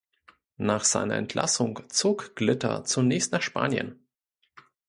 Nach 0.57 0.83
seiner 0.83 1.13
Entlassung 1.13 1.83
zog 1.89 2.35
Glitter 2.35 2.83
zunächst 2.85 3.31
nach 3.33 3.43
Spanien. 3.43 4.07